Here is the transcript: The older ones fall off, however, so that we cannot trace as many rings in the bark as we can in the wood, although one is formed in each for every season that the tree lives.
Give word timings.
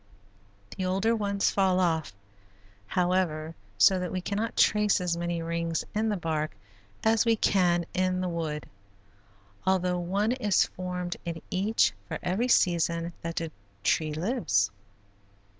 The 0.75 0.83
older 0.85 1.15
ones 1.15 1.51
fall 1.51 1.79
off, 1.79 2.11
however, 2.87 3.53
so 3.77 3.99
that 3.99 4.11
we 4.11 4.19
cannot 4.19 4.57
trace 4.57 4.99
as 4.99 5.15
many 5.15 5.43
rings 5.43 5.85
in 5.93 6.09
the 6.09 6.17
bark 6.17 6.55
as 7.03 7.23
we 7.23 7.35
can 7.35 7.85
in 7.93 8.19
the 8.19 8.27
wood, 8.27 8.67
although 9.63 9.99
one 9.99 10.31
is 10.31 10.65
formed 10.65 11.17
in 11.23 11.39
each 11.51 11.93
for 12.07 12.17
every 12.23 12.47
season 12.47 13.13
that 13.21 13.35
the 13.35 13.51
tree 13.83 14.15
lives. 14.15 14.71